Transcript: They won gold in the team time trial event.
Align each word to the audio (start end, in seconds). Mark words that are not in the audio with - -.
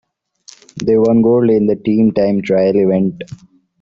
They 0.83 0.97
won 0.97 1.21
gold 1.21 1.51
in 1.51 1.67
the 1.67 1.75
team 1.75 2.11
time 2.11 2.41
trial 2.41 2.75
event. 2.75 3.21